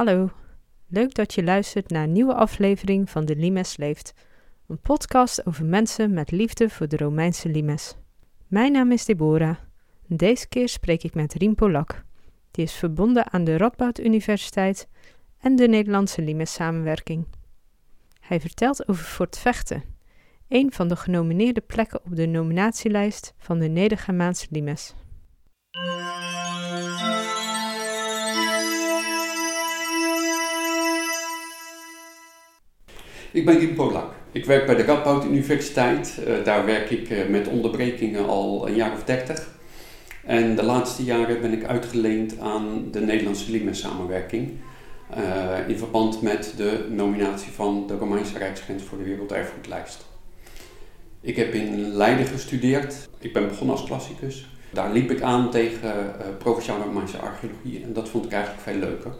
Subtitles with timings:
[0.00, 0.30] Hallo,
[0.88, 4.12] leuk dat je luistert naar een nieuwe aflevering van De Limes Leeft,
[4.68, 7.96] een podcast over mensen met liefde voor de Romeinse limes.
[8.46, 9.56] Mijn naam is Deborah
[10.06, 12.04] deze keer spreek ik met Rien Polak.
[12.50, 14.88] Die is verbonden aan de Radboud Universiteit
[15.38, 17.26] en de Nederlandse limes samenwerking.
[18.20, 19.82] Hij vertelt over Fort Vechten,
[20.48, 24.94] een van de genomineerde plekken op de nominatielijst van de Nedergermaanse limes.
[33.32, 34.12] Ik ben Kim Polak.
[34.32, 36.20] Ik werk bij de Radboud Universiteit.
[36.28, 39.48] Uh, daar werk ik uh, met onderbrekingen al een jaar of dertig.
[40.24, 44.50] En de laatste jaren ben ik uitgeleend aan de Nederlandse Limes samenwerking.
[45.16, 50.06] Uh, in verband met de nominatie van de Romeinse Rijksgrens voor de Werelderfgoedlijst.
[51.20, 53.08] Ik heb in Leiden gestudeerd.
[53.18, 54.48] Ik ben begonnen als klassicus.
[54.70, 59.12] Daar liep ik aan tegen provinciale Romeinse archeologie en dat vond ik eigenlijk veel leuker.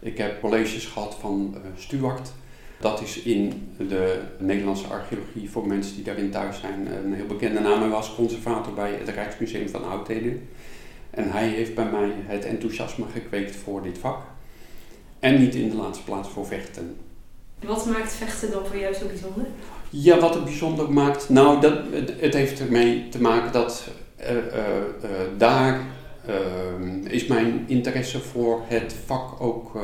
[0.00, 2.32] Ik heb colleges gehad van Stuart,
[2.80, 7.60] dat is in de Nederlandse archeologie voor mensen die daarin thuis zijn een heel bekende
[7.60, 7.80] naam.
[7.80, 10.48] Hij was conservator bij het Rijksmuseum van Oudheden.
[11.10, 14.22] En hij heeft bij mij het enthousiasme gekweekt voor dit vak.
[15.18, 16.96] En niet in de laatste plaats voor vechten.
[17.64, 19.46] Wat maakt vechten dan voor jou zo bijzonder?
[19.90, 21.28] Ja, wat het bijzonder maakt?
[21.28, 21.78] Nou, dat,
[22.20, 23.88] het, heeft ermee te maken dat
[24.20, 25.80] uh, uh, uh, daar
[27.04, 29.78] is mijn interesse voor het vak ook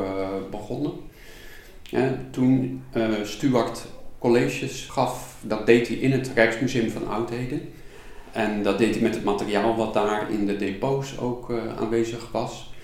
[0.50, 0.92] begonnen.
[2.30, 3.86] Toen uh, Stuart
[4.18, 7.60] colleges gaf, dat deed hij in het Rijksmuseum van Oudheden.
[8.32, 12.30] En dat deed hij met het materiaal wat daar in de depots ook uh, aanwezig
[12.32, 12.74] was.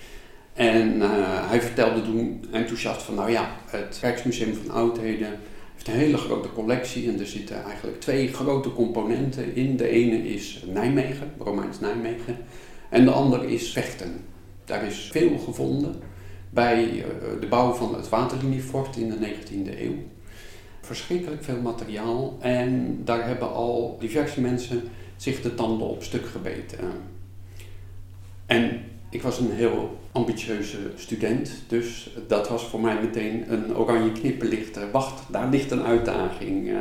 [0.53, 5.39] En uh, hij vertelde toen enthousiast van, nou ja, het Rijksmuseum van Oudheden
[5.73, 9.77] heeft een hele grote collectie en er zitten eigenlijk twee grote componenten in.
[9.77, 12.37] De ene is Nijmegen, Romeins Nijmegen,
[12.89, 14.25] en de andere is Vechten.
[14.65, 16.01] Daar is veel gevonden
[16.57, 19.95] bij eh, de bouw van het waterliniefort in de 19e eeuw.
[20.81, 24.81] Verschrikkelijk veel materiaal en daar hebben al diverse mensen
[25.15, 26.79] zich de tanden op stuk gebeten.
[28.45, 34.11] En ik was een heel ambitieuze student, dus dat was voor mij meteen een oranje
[34.11, 34.91] knipperlicht.
[34.91, 36.71] Wacht, daar ligt een uitdaging.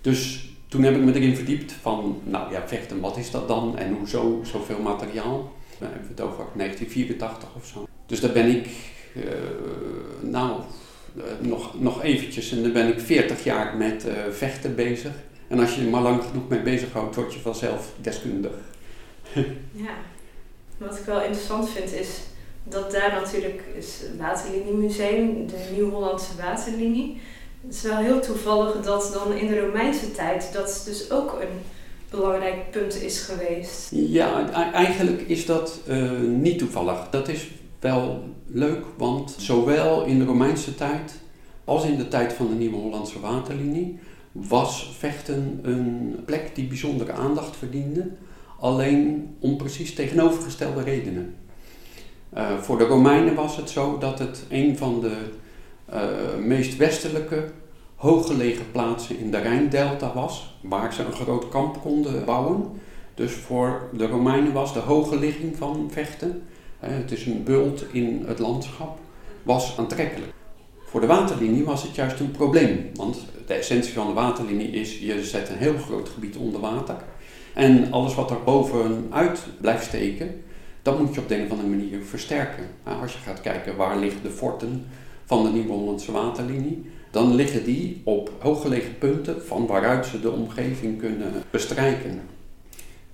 [0.00, 3.78] Dus toen heb ik me erin verdiept van, nou ja, vechten, wat is dat dan
[3.78, 5.52] en hoezo zoveel materiaal?
[5.80, 7.88] We hebben het over 1984 of zo.
[8.06, 8.66] Dus daar ben ik,
[9.16, 9.22] uh,
[10.20, 10.60] nou,
[11.16, 15.12] uh, nog, nog eventjes en dan ben ik 40 jaar met vechten bezig.
[15.48, 18.52] En als je er maar lang genoeg mee bezighoudt, word je vanzelf deskundig.
[19.86, 19.94] ja,
[20.78, 22.20] wat ik wel interessant vind is
[22.64, 27.20] dat daar natuurlijk is het Waterliniemuseum, de Nieuw-Hollandse Waterlinie.
[27.66, 31.62] Het is wel heel toevallig dat dan in de Romeinse tijd dat dus ook een
[32.10, 33.90] belangrijk punt is geweest.
[33.90, 37.08] Ja, eigenlijk is dat uh, niet toevallig.
[37.10, 37.50] Dat is
[37.80, 41.12] wel leuk, want zowel in de Romeinse tijd
[41.64, 43.98] als in de tijd van de Nieuwe Hollandse Waterlinie
[44.32, 48.08] was vechten een plek die bijzondere aandacht verdiende,
[48.58, 51.34] alleen om precies tegenovergestelde redenen.
[52.34, 55.16] Uh, voor de Romeinen was het zo dat het een van de
[55.92, 57.44] uh, meest westelijke
[58.00, 62.80] hooggelegen plaatsen in de Rijndelta was, waar ze een groot kamp konden bouwen.
[63.14, 66.42] Dus voor de Romeinen was de hoge ligging van vechten
[66.80, 68.98] het is een bult in het landschap,
[69.42, 70.32] was aantrekkelijk.
[70.84, 74.98] Voor de waterlinie was het juist een probleem, want de essentie van de waterlinie is
[74.98, 76.96] je zet een heel groot gebied onder water
[77.54, 80.42] en alles wat er bovenuit blijft steken,
[80.82, 82.64] dat moet je op de een of andere manier versterken.
[83.00, 84.86] Als je gaat kijken waar liggen de forten
[85.24, 90.98] van de Nieuw-Hollandse waterlinie, dan liggen die op hooggelegen punten van waaruit ze de omgeving
[90.98, 92.20] kunnen bestrijken.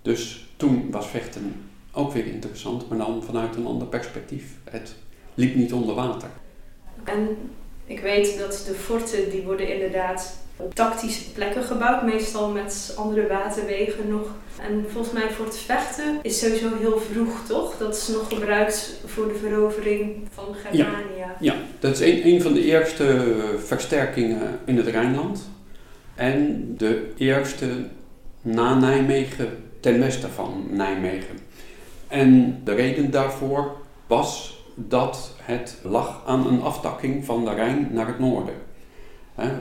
[0.03, 1.55] Dus toen was vechten
[1.93, 4.45] ook weer interessant, maar dan vanuit een ander perspectief.
[4.65, 4.95] Het
[5.35, 6.29] liep niet onder water.
[7.05, 7.37] En
[7.85, 10.39] ik weet dat de forten die worden inderdaad
[10.75, 14.29] tactische plekken gebouwd, meestal met andere waterwegen nog.
[14.61, 17.79] En volgens mij voor het vechten is sowieso heel vroeg, toch?
[17.79, 21.07] Dat is nog gebruikt voor de verovering van Germania.
[21.17, 21.55] Ja, ja.
[21.79, 25.51] dat is een, een van de eerste versterkingen in het Rijnland.
[26.15, 27.67] En de eerste
[28.41, 29.49] na Nijmegen
[29.81, 31.39] ten westen van Nijmegen.
[32.09, 33.77] En de reden daarvoor
[34.07, 38.55] was dat het lag aan een aftakking van de Rijn naar het noorden.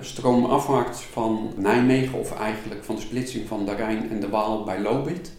[0.01, 4.81] Stroomafwaarts van Nijmegen, of eigenlijk van de splitsing van de Rijn en de Waal bij
[4.81, 5.31] Lobit.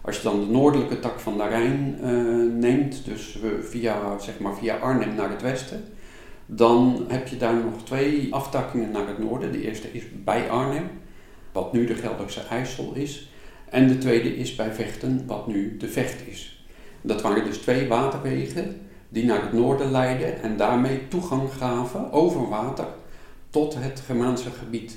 [0.00, 4.54] Als je dan de noordelijke tak van de Rijn uh, neemt, dus via, zeg maar
[4.54, 5.84] via Arnhem naar het westen,
[6.46, 9.52] dan heb je daar nog twee aftakkingen naar het noorden.
[9.52, 10.90] De eerste is bij Arnhem,
[11.52, 13.30] wat nu de Gelderse IJssel is.
[13.70, 16.66] En de tweede is bij Vechten, wat nu de Vecht is.
[17.00, 22.48] Dat waren dus twee waterwegen die naar het noorden leidden en daarmee toegang gaven over
[22.48, 22.86] water
[23.56, 24.96] tot het Germaanse gebied.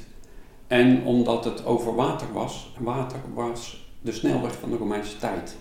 [0.67, 5.57] En omdat het over water was, water was de snelweg van de Romeinse tijd.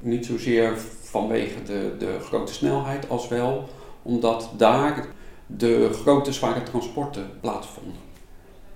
[0.00, 3.68] Niet zozeer vanwege de, de grote snelheid, als wel
[4.02, 5.06] omdat daar
[5.46, 8.00] de grote zware transporten plaatsvonden.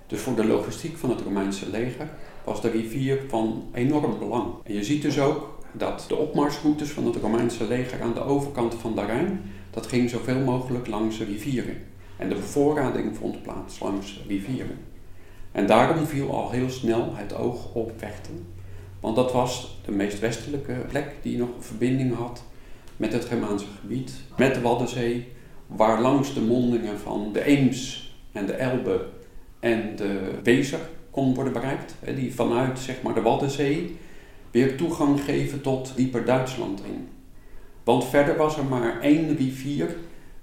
[0.07, 2.09] Dus voor de logistiek van het Romeinse leger
[2.43, 4.53] was de rivier van enorm belang.
[4.63, 8.75] En je ziet dus ook dat de opmarsroutes van het Romeinse leger aan de overkant
[8.75, 9.41] van de Rijn,
[9.71, 11.92] dat ging zoveel mogelijk langs rivieren.
[12.17, 14.77] En de bevoorrading vond plaats langs rivieren.
[15.51, 18.45] En daarom viel al heel snel het oog op Vechten.
[18.99, 22.43] Want dat was de meest westelijke plek die nog een verbinding had
[22.97, 25.27] met het Germaanse gebied, met de Waddenzee,
[25.67, 29.05] waar langs de mondingen van de Eems en de Elbe
[29.59, 30.79] en de Wezer
[31.11, 31.95] kon worden bereikt.
[32.15, 33.97] Die vanuit zeg maar, de Waddenzee
[34.51, 37.07] weer toegang geven tot dieper Duitsland in.
[37.83, 39.95] Want verder was er maar één rivier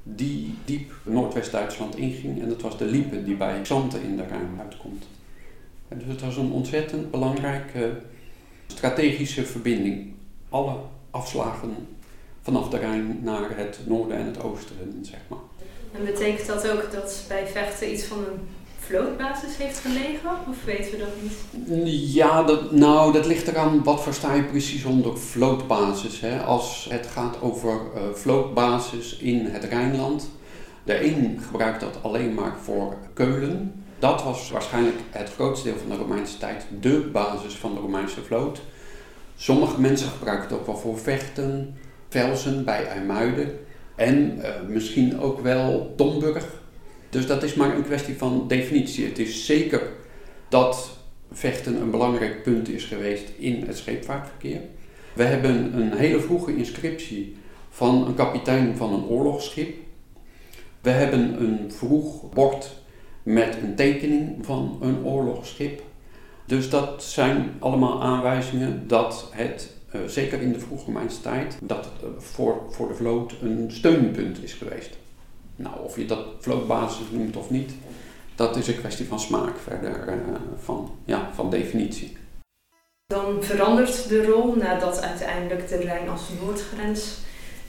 [0.02, 4.60] die diep Noordwest-Duitsland inging en dat was de Liepe die bij Xanten in de Rijn
[4.60, 5.04] uitkomt.
[5.88, 7.92] En dus het was een ontzettend belangrijke
[8.66, 10.12] strategische verbinding.
[10.48, 10.76] Alle
[11.10, 11.74] afslagen
[12.42, 15.38] vanaf de Rijn naar het noorden en het oosten, zeg maar.
[15.92, 18.48] En betekent dat ook dat bij vechten iets van een
[18.90, 20.30] vlootbasis heeft gelegen?
[20.48, 22.12] Of weten we dat niet?
[22.14, 26.20] Ja, dat, nou, dat ligt eraan wat versta je precies onder vlootbasis.
[26.20, 26.42] Hè?
[26.42, 30.30] Als het gaat over uh, vlootbasis in het Rijnland.
[30.84, 33.84] De een gebruikt dat alleen maar voor Keulen.
[33.98, 38.22] Dat was waarschijnlijk het grootste deel van de Romeinse tijd de basis van de Romeinse
[38.22, 38.60] vloot.
[39.36, 41.76] Sommige mensen gebruiken het ook wel voor vechten,
[42.08, 43.58] Velsen bij IJmuiden
[43.96, 46.59] en uh, misschien ook wel Domburg
[47.10, 49.04] dus dat is maar een kwestie van definitie.
[49.04, 49.82] Het is zeker
[50.48, 50.98] dat
[51.32, 54.60] vechten een belangrijk punt is geweest in het scheepvaartverkeer.
[55.12, 57.36] We hebben een hele vroege inscriptie
[57.70, 59.76] van een kapitein van een oorlogsschip.
[60.80, 62.70] We hebben een vroeg bord
[63.22, 65.82] met een tekening van een oorlogsschip.
[66.44, 70.92] Dus dat zijn allemaal aanwijzingen dat het, uh, zeker in de vroege
[71.22, 74.98] tijd, dat het uh, voor, voor de vloot een steunpunt is geweest.
[75.62, 77.70] Nou, of je dat vlootbasis noemt of niet,
[78.34, 80.14] dat is een kwestie van smaak verder, uh,
[80.62, 82.16] van, ja, van definitie.
[83.06, 87.16] Dan verandert de rol nadat uiteindelijk de Rijn als noordgrens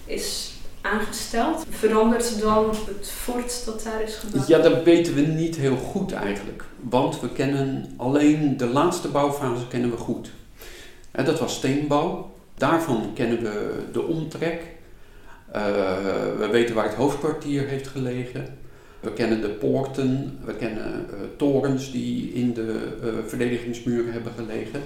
[0.05, 0.51] is
[0.81, 1.65] aangesteld.
[1.69, 4.47] Verandert dan het fort dat daar is gebouwd?
[4.47, 6.63] Ja, dat weten we niet heel goed eigenlijk.
[6.79, 10.31] Want we kennen alleen de laatste bouwfase kennen we goed.
[11.11, 12.31] En dat was steenbouw.
[12.55, 14.79] Daarvan kennen we de omtrek.
[15.55, 15.61] Uh,
[16.37, 18.57] we weten waar het hoofdkwartier heeft gelegen.
[18.99, 24.81] We kennen de poorten, we kennen uh, torens die in de uh, verdedigingsmuren hebben gelegen.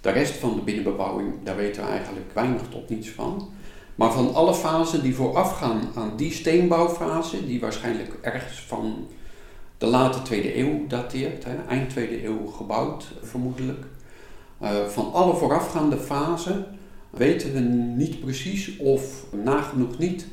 [0.00, 3.50] De rest van de binnenbebouwing, daar weten we eigenlijk weinig tot niets van.
[3.94, 9.06] Maar van alle fasen die voorafgaan aan die steenbouwfase, die waarschijnlijk ergens van
[9.78, 13.84] de late tweede eeuw dateert, hè, eind tweede eeuw gebouwd vermoedelijk.
[14.88, 16.77] van alle voorafgaande fasen
[17.10, 17.60] weten we
[17.96, 20.26] niet precies of nagenoeg niet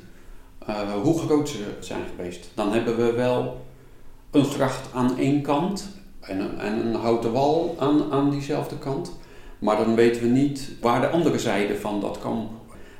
[0.69, 2.49] uh, hoe groot ze zijn geweest.
[2.53, 3.65] Dan hebben we wel
[4.31, 9.17] een gracht aan één kant en een, en een houten wal aan, aan diezelfde kant.
[9.59, 12.51] Maar dan weten we niet waar de andere zijden van dat kamp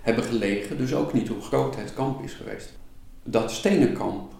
[0.01, 2.73] hebben gelegen, dus ook niet hoe groot het kamp is geweest.
[3.23, 4.33] Dat stenen kamp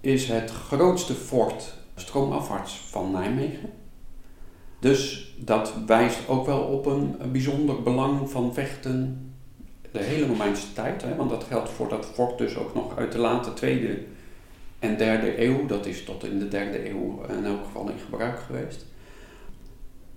[0.00, 3.81] is het grootste fort stroomafwaarts van Nijmegen.
[4.82, 9.30] Dus dat wijst ook wel op een, bijzonder belang van vechten
[9.90, 11.02] de hele Romeinse tijd.
[11.02, 13.98] Hè, want dat geldt voor dat fort dus ook nog uit de late tweede
[14.78, 15.66] en derde eeuw.
[15.66, 18.86] Dat is tot in de derde eeuw in elk geval in gebruik geweest.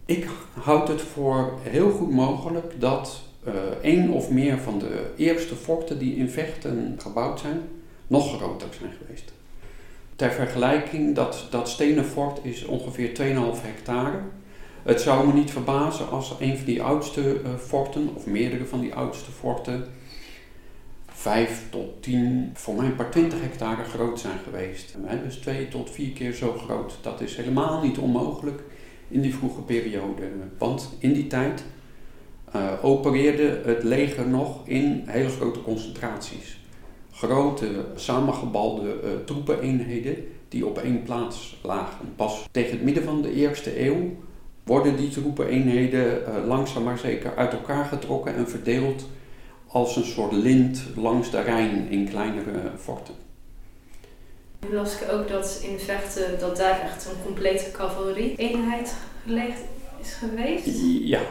[0.05, 0.27] Ik
[0.59, 5.99] houd het voor heel goed mogelijk dat uh, één of meer van de eerste forten
[5.99, 7.61] die in Vechten gebouwd zijn,
[8.07, 9.33] nog groter zijn geweest.
[10.15, 13.15] Ter vergelijking, dat, dat stenen fort is ongeveer 2,5
[13.61, 14.19] hectare.
[14.85, 18.79] Het zou me niet verbazen als een van die oudste uh, forten, of meerdere van
[18.79, 19.85] die oudste forten,
[21.05, 24.95] 5 tot 10, voor mij paar 20 hectare groot zijn geweest.
[25.23, 26.97] Dus twee tot vier keer zo groot.
[27.01, 28.63] Dat is helemaal niet onmogelijk
[29.07, 30.29] in die vroege periode.
[30.57, 31.63] Want in die tijd
[32.55, 36.59] uh, opereerde het leger nog in hele grote concentraties.
[37.11, 40.15] Grote, samengebalde uh, troepeneenheden
[40.49, 42.13] die op één plaats lagen.
[42.15, 44.15] Pas tegen het midden van de eerste eeuw
[44.65, 49.05] worden die troepeneenheden uh, langzaam maar zeker uit elkaar getrokken en verdeeld
[49.67, 53.13] als een soort lint langs de Rijn in kleinere forten.
[54.69, 58.95] Nu las ik ook dat in Vechten dat daar echt een complete cavalerie-eenheid
[59.25, 59.59] gelegd
[60.01, 60.65] is geweest.
[61.03, 61.19] Ja.
[61.19, 61.27] Kun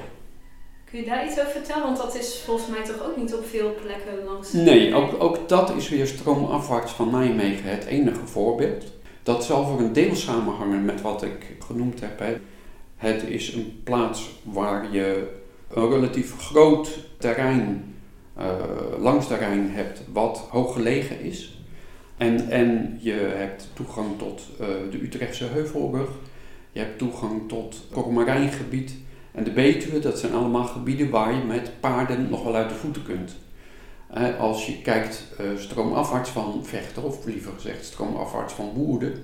[0.84, 1.82] Kun je daar iets over vertellen?
[1.82, 4.52] Want dat is volgens mij toch ook niet op veel plekken langs.
[4.52, 8.84] Nee, ook, ook dat is weer stroomafwaarts van Nijmegen het enige voorbeeld.
[9.22, 12.18] Dat zal voor een deel samenhangen met wat ik genoemd heb.
[12.18, 12.36] Hè.
[12.96, 15.32] Het is een plaats waar je
[15.68, 17.94] een relatief groot terrein,
[18.38, 18.44] uh,
[18.98, 21.62] langs terrein hebt, wat hoog gelegen is.
[22.16, 26.08] En, en je hebt toegang tot uh, de Utrechtse Heuvelrug,
[26.72, 28.94] je hebt toegang tot Kormarijngebied
[29.32, 29.98] en de Betuwe.
[29.98, 33.36] Dat zijn allemaal gebieden waar je met paarden nog wel uit de voeten kunt.
[34.38, 39.14] Als je kijkt uh, stroomafwaarts van Vechter, of liever gezegd stroomafwaarts van Woerden,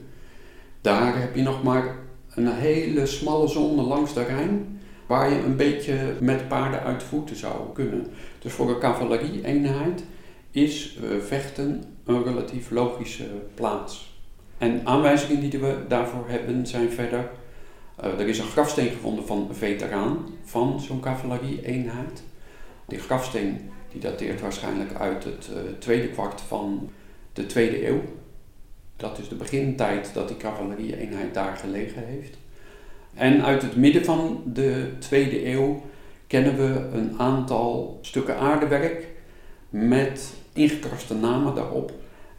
[0.81, 1.97] daar heb je nog maar
[2.35, 7.37] een hele smalle zone langs de Rijn, waar je een beetje met paarden uit voeten
[7.37, 8.07] zou kunnen.
[8.39, 10.05] Dus voor een cavalerie-eenheid
[10.51, 14.19] is uh, Vechten een relatief logische plaats.
[14.59, 17.31] En aanwijzingen die we daarvoor hebben zijn verder.
[18.05, 22.23] Uh, er is een grafsteen gevonden van een veteraan van zo'n cavalerie-eenheid.
[22.87, 26.91] Die grafsteen die dateert waarschijnlijk uit het uh, tweede kwart van
[27.33, 28.01] de tweede eeuw.
[29.01, 32.37] Dat is de begintijd dat die cavalerie-eenheid daar gelegen heeft.
[33.15, 35.83] En uit het midden van de tweede eeuw
[36.27, 39.07] kennen we een aantal stukken aardewerk
[39.71, 41.93] met ingekraste namen daarop.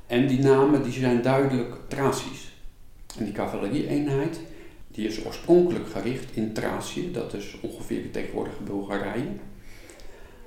[0.07, 2.53] En die namen die zijn duidelijk Thracisch.
[3.17, 4.39] En die cavalerie-eenheid
[4.91, 9.29] die is oorspronkelijk gericht in Thracië, dat is ongeveer de tegenwoordige Bulgarije.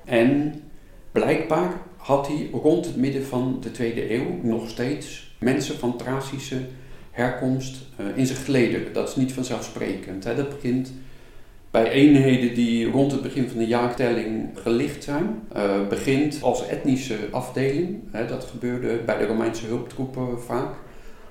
[0.04, 0.62] En
[1.12, 6.56] blijkbaar had hij rond het midden van de tweede eeuw nog steeds mensen van Thracische
[7.10, 8.92] herkomst uh, in zich geleden.
[8.92, 10.24] Dat is niet vanzelfsprekend.
[10.24, 10.34] Hè.
[10.34, 10.92] Dat begint
[11.70, 15.42] bij eenheden die rond het begin van de jaartelling gelicht zijn.
[15.56, 17.98] Uh, begint als etnische afdeling.
[18.10, 18.26] Hè.
[18.26, 20.74] Dat gebeurde bij de Romeinse hulptroepen vaak.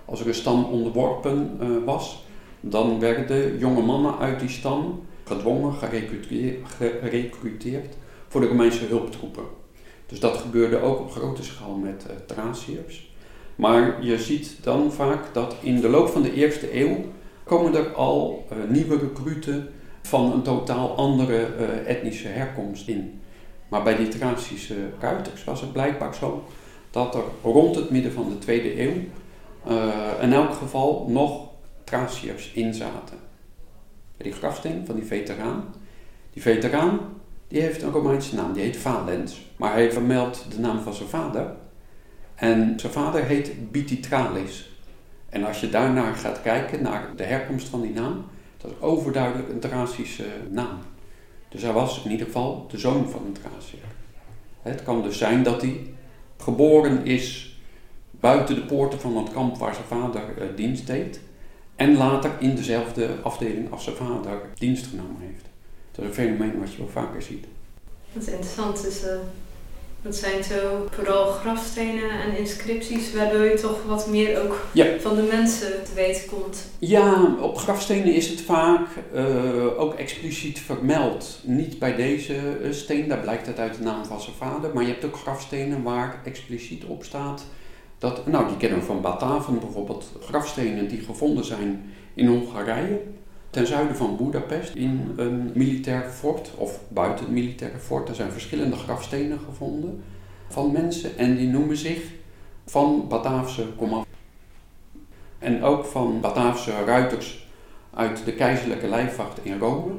[0.06, 2.26] Als er een stam onderworpen uh, was,
[2.60, 5.74] dan werden jonge mannen uit die stam gedwongen,
[6.80, 7.96] gerecruiteerd
[8.28, 9.44] voor de Romeinse hulptroepen.
[10.06, 13.13] Dus dat gebeurde ook op grote schaal met uh, Thraciërs.
[13.56, 16.98] Maar je ziet dan vaak dat in de loop van de eerste eeuw
[17.44, 19.70] komen er al uh, nieuwe recruten
[20.02, 23.22] van een totaal andere uh, etnische herkomst in.
[23.68, 26.44] Maar bij die Thracische kuiters was het blijkbaar zo
[26.92, 28.96] dat er rond het midden van de tweede eeuw
[29.68, 31.48] uh, in elk geval nog
[31.84, 33.18] Thraciërs in zaten.
[34.18, 35.74] Bij die grafsteen van die veteraan.
[36.34, 37.00] Die veteraan
[37.48, 39.42] die heeft een Romeinse naam, die heet Valens.
[39.58, 41.54] Maar hij vermeldt de naam van zijn vader.
[42.36, 44.70] En zijn vader heet Bititralis.
[45.30, 48.26] En als je daarnaar gaat kijken, naar de herkomst van die naam,
[48.58, 50.80] dat is overduidelijk een Thracische naam.
[51.50, 53.80] Dus hij was in ieder geval de zoon van een Thraciër.
[54.62, 55.94] Het kan dus zijn dat hij
[56.38, 57.58] geboren is
[58.12, 61.20] buiten de poorten van het kamp waar zijn vader uh, dienst deed.
[61.76, 65.46] En later in dezelfde afdeling als zijn vader dienst genomen heeft.
[65.92, 67.46] Dat is een fenomeen wat je wel vaker ziet.
[68.14, 68.84] Dat is interessant.
[68.84, 69.10] Dus, uh,
[70.04, 75.00] dat zijn zo vooral grafstenen en inscripties, waardoor je toch wat meer ook ja.
[75.00, 76.66] van de mensen te weten komt.
[76.80, 81.40] Ja, op grafstenen is het vaak uh, ook expliciet vermeld.
[81.44, 84.74] Niet bij deze uh, steen, daar blijkt het uit de naam van zijn vader.
[84.74, 87.44] Maar je hebt ook grafstenen waar expliciet op staat
[87.98, 93.02] dat, nou die kennen we van Bataven bijvoorbeeld, grafstenen die gevonden zijn in Hongarije
[93.54, 98.10] ten zuiden van Budapest in een militair fort of buiten het militaire fort.
[98.10, 100.04] Er zijn verschillende grafstenen gevonden
[100.48, 102.02] van mensen en die noemen zich
[102.66, 104.06] van Bataafse komaf.
[105.40, 107.48] En ook van Bataafse ruiters
[107.94, 109.92] uit de keizerlijke lijfwacht in Rome.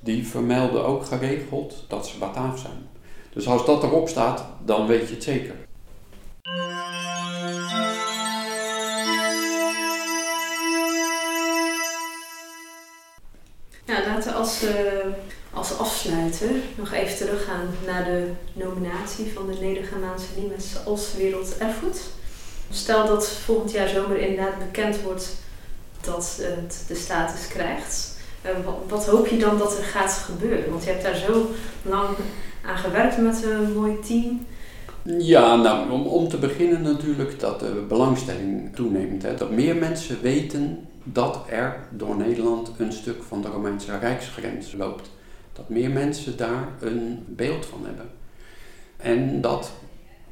[0.00, 2.88] Die vermelden ook geregeld dat ze Bataaf zijn.
[3.32, 5.54] Dus als dat erop staat, dan weet je het zeker.
[14.34, 14.70] Als, uh,
[15.52, 22.00] als afsluiter nog even teruggaan naar de nominatie van de Nedergermaanse Limes als werelderfgoed.
[22.70, 25.34] Stel dat volgend jaar zomer inderdaad bekend wordt
[26.00, 28.14] dat het de status krijgt.
[28.64, 30.70] Wat, wat, hoop je dan dat er gaat gebeuren?
[30.70, 31.50] Want je hebt daar zo
[31.82, 32.08] lang
[32.64, 34.46] aan gewerkt met een mooi team.
[35.18, 39.22] Ja, nou, om, om te beginnen natuurlijk dat de belangstelling toeneemt.
[39.22, 39.34] Hè.
[39.34, 45.10] Dat meer mensen weten dat er door Nederland een stuk van de Romeinse Rijksgrens loopt.
[45.52, 48.10] Dat meer mensen daar een beeld van hebben.
[48.96, 49.72] En dat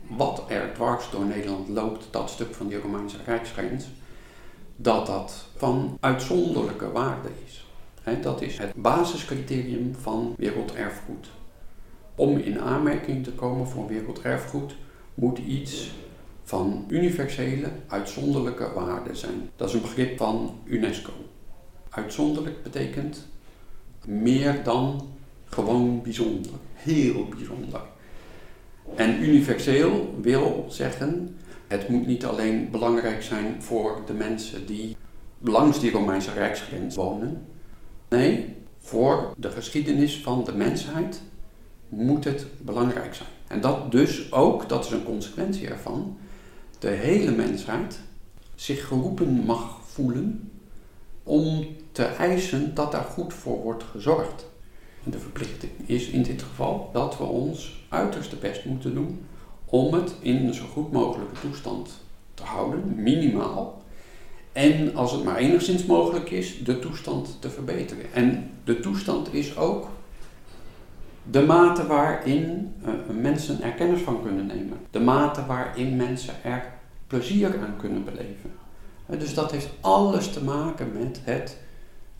[0.08, 3.84] wat er dwars door Nederland loopt, dat stuk van die Romeinse Rijksgrens,
[4.76, 7.66] dat dat van uitzonderlijke waarde is.
[8.22, 11.28] dat is het basiscriterium van werelderfgoed.
[12.14, 14.74] Om in aanmerking te komen voor werelderfgoed
[15.14, 15.90] moet iets
[16.44, 19.50] van universele, uitzonderlijke waarde zijn.
[19.56, 21.12] Dat is een begrip van UNESCO.
[21.90, 23.26] Uitzonderlijk betekent
[24.06, 25.08] meer dan
[25.44, 26.52] gewoon bijzonder.
[26.74, 27.80] Heel bijzonder.
[28.94, 31.36] En universeel wil zeggen,
[31.66, 34.96] het moet niet alleen belangrijk zijn voor de mensen die
[35.38, 37.46] langs die Romeinse rijksgrens wonen.
[38.08, 41.22] Nee, voor de geschiedenis van de mensheid
[41.88, 43.28] moet het belangrijk zijn.
[43.48, 46.18] En dat dus ook, dat is een consequentie ervan,
[46.78, 48.00] de hele mensheid
[48.54, 50.50] zich geroepen mag voelen
[51.22, 54.46] om te eisen dat daar goed voor wordt gezorgd.
[55.04, 59.26] De verplichting is in dit geval dat we ons uiterste best moeten doen
[59.64, 61.90] om het in een zo goed mogelijke toestand
[62.34, 63.82] te houden, minimaal.
[64.52, 68.12] En als het maar enigszins mogelijk is, de toestand te verbeteren.
[68.12, 69.88] En de toestand is ook
[71.30, 74.78] de mate waarin uh, mensen er kennis van kunnen nemen.
[74.90, 76.64] De mate waarin mensen er
[77.06, 78.52] plezier aan kunnen beleven.
[79.06, 81.56] Uh, dus dat heeft alles te maken met het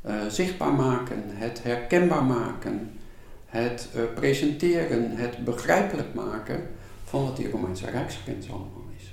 [0.07, 2.91] uh, zichtbaar maken, het herkenbaar maken,
[3.47, 6.67] het presenteren, het begrijpelijk maken
[7.05, 9.13] van wat die Romeinse Rijksgrens allemaal is.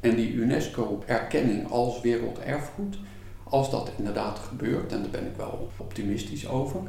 [0.00, 2.98] En die UNESCO-erkenning als werelderfgoed,
[3.44, 6.80] als dat inderdaad gebeurt, en daar ben ik wel optimistisch over,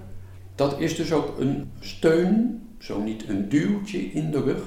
[0.61, 4.61] dat is dus ook een steun, zo niet een duwtje in de rug,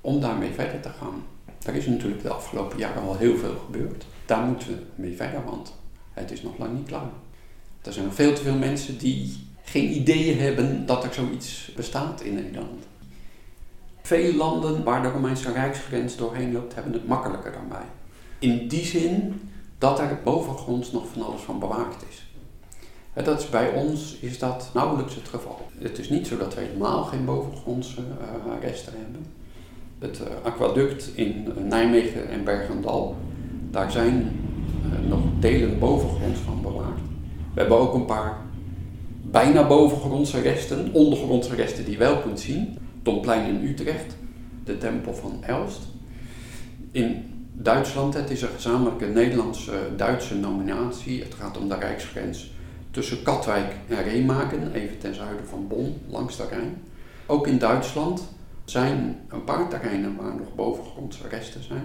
[0.00, 1.24] om daarmee verder te gaan.
[1.66, 4.06] Er is natuurlijk de afgelopen jaren al heel veel gebeurd.
[4.26, 5.74] Daar moeten we mee verder, want
[6.12, 7.10] het is nog lang niet klaar.
[7.82, 12.34] Er zijn veel te veel mensen die geen idee hebben dat er zoiets bestaat in
[12.34, 12.84] Nederland.
[14.02, 17.86] Veel landen waar de Romeinse Rijksgrens doorheen loopt, hebben het makkelijker dan wij.
[18.38, 19.40] In die zin
[19.78, 22.24] dat er bovengronds nog van alles van bewaakt is.
[23.22, 25.60] Dat is, bij ons is dat nauwelijks het geval.
[25.78, 29.26] Het is niet zo dat we helemaal geen bovengrondse uh, resten hebben.
[29.98, 33.16] Het uh, aquaduct in uh, Nijmegen en Bergendal,
[33.70, 34.40] daar zijn
[35.08, 36.98] nog delen bovengronds van bewaard.
[37.54, 38.36] We hebben ook een paar
[39.22, 42.78] bijna bovengrondse resten, ondergrondse resten die je wel kunt zien.
[43.02, 44.16] Domplein in Utrecht,
[44.64, 45.80] de tempel van Elst.
[46.90, 51.22] In Duitsland, het is een gezamenlijke Nederlands-Duitse nominatie.
[51.22, 52.53] Het gaat om de rijksgrens
[52.94, 56.82] tussen Katwijk en Remagen, even ten zuiden van Bonn, langs de Rijn.
[57.26, 58.28] Ook in Duitsland
[58.64, 61.84] zijn een paar terreinen waar nog bovengrondse resten zijn.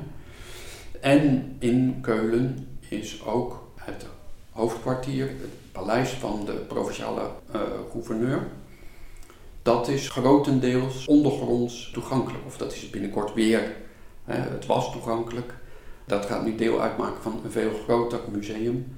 [1.01, 4.05] En in Keulen is ook het
[4.51, 8.47] hoofdkwartier, het paleis van de provinciale uh, gouverneur.
[9.61, 13.75] Dat is grotendeels ondergronds toegankelijk, of dat is binnenkort weer.
[14.23, 15.53] Hè, het was toegankelijk.
[16.05, 18.97] Dat gaat nu deel uitmaken van een veel groter museum.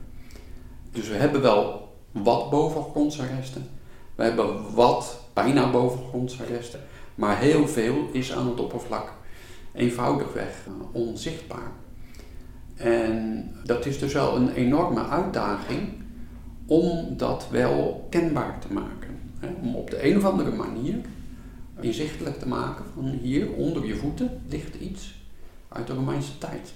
[0.92, 1.81] Dus we hebben wel
[2.12, 3.70] wat bovengrondse resten.
[4.16, 6.80] We hebben wat bijna bovengrondse resten.
[7.16, 9.14] Maar heel veel is aan het oppervlak
[9.74, 11.72] eenvoudigweg onzichtbaar.
[12.76, 15.90] En dat is dus wel een enorme uitdaging
[16.66, 19.20] om dat wel kenbaar te maken.
[19.40, 19.48] Hè?
[19.62, 20.96] Om op de een of andere manier
[21.80, 25.16] inzichtelijk te maken van hier onder je voeten ligt iets
[25.70, 26.74] uit de Romeinse tijd.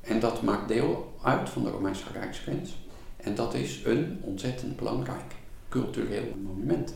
[0.00, 2.76] En dat maakt deel uit van de Romeinse rijksgrens.
[3.22, 5.34] En dat is een ontzettend belangrijk
[5.68, 6.94] cultureel monument.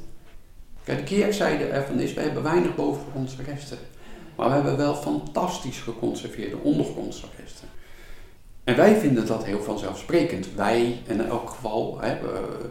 [0.85, 3.79] Kijk, de keerzijde ervan is, we hebben weinig bovengrondse resten.
[4.37, 7.69] Maar we hebben wel fantastisch geconserveerde ondergrondse resten.
[8.65, 10.55] En wij vinden dat heel vanzelfsprekend.
[10.55, 12.19] Wij, in elk geval, hè,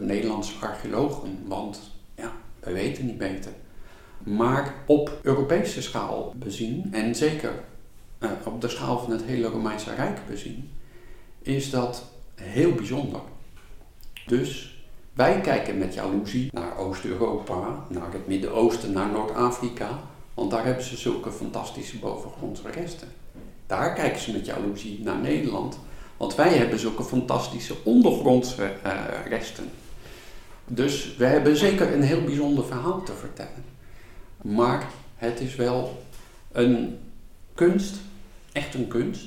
[0.00, 1.80] Nederlandse archeologen, want
[2.14, 3.52] ja, wij weten niet beter.
[4.18, 7.52] Maar op Europese schaal bezien, en zeker
[8.18, 10.70] eh, op de schaal van het hele Romeinse Rijk bezien,
[11.42, 13.20] is dat heel bijzonder.
[14.26, 14.76] Dus
[15.12, 20.00] wij kijken met jaloezie naar Oost-Europa, naar het Midden-Oosten, naar Noord-Afrika,
[20.34, 23.08] want daar hebben ze zulke fantastische bovengrondse resten.
[23.66, 25.78] Daar kijken ze met jaloezie naar Nederland,
[26.16, 29.70] want wij hebben zulke fantastische ondergrondse uh, resten.
[30.66, 33.64] Dus we hebben zeker een heel bijzonder verhaal te vertellen.
[34.42, 36.02] Maar het is wel
[36.52, 36.98] een
[37.54, 37.96] kunst,
[38.52, 39.24] echt een kunst,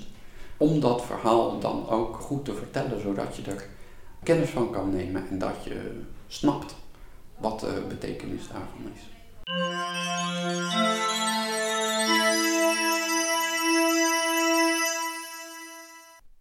[0.57, 3.67] om dat verhaal dan ook goed te vertellen, zodat je er
[4.25, 6.75] kennis van kan nemen en dat je snapt
[7.37, 9.09] wat de betekenis daarvan is.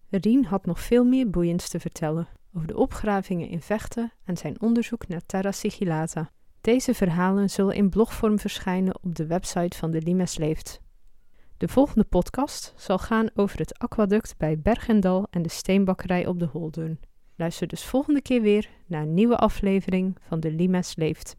[0.08, 4.60] Rien had nog veel meer boeiends te vertellen over de opgravingen in Vechten en zijn
[4.60, 6.30] onderzoek naar Terra Sigillata.
[6.60, 10.80] Deze verhalen zullen in blogvorm verschijnen op de website van de Limes Leeft.
[11.56, 16.46] De volgende podcast zal gaan over het aquaduct bij Bergendal en de steenbakkerij op de
[16.46, 16.98] Holdun.
[17.36, 21.36] Luister dus volgende keer weer naar een nieuwe aflevering van de Limes Leeft